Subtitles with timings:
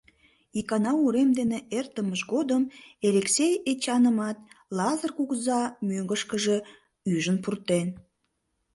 [0.59, 2.63] Икана урем дене эртымыж годым
[3.07, 4.37] Элексей Эчанымат
[4.77, 6.57] Лазыр кугыза мӧҥгышкыжӧ
[7.13, 7.87] ӱжын пуртен.